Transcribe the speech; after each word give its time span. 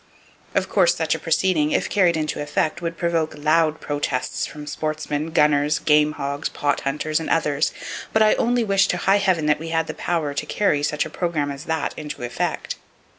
Of 0.55 0.67
course 0.67 0.95
such 0.95 1.13
a 1.13 1.19
proceeding, 1.19 1.73
if 1.73 1.87
carried 1.87 2.17
into 2.17 2.41
effect, 2.41 2.81
would 2.81 2.97
provoke 2.97 3.35
loud 3.37 3.79
protests 3.79 4.47
from 4.47 4.65
sportsmen, 4.65 5.29
gunners, 5.29 5.77
game 5.77 6.13
hogs, 6.13 6.49
pot 6.49 6.81
hunters 6.81 7.19
and 7.19 7.29
others; 7.29 7.71
but 8.11 8.23
I 8.23 8.33
only 8.33 8.63
wish 8.63 8.87
to 8.87 8.97
high 8.97 9.19
heaven 9.19 9.45
that 9.45 9.59
we 9.59 9.69
had 9.69 9.85
the 9.85 9.93
power 9.93 10.33
to 10.33 10.45
carry 10.47 10.81
such 10.81 11.05
a 11.05 11.09
program 11.11 11.51
as 11.51 11.65
that 11.65 11.93
into 11.99 12.23
effect! 12.23 12.77